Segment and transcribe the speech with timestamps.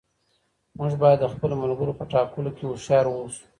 [0.77, 3.43] موږ باید د خپلو ملګرو په ټاکلو کې هوښیار اوسو.